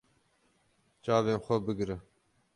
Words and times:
Çavên 1.03 1.39
xwe 1.45 1.57
bigire. 1.65 1.97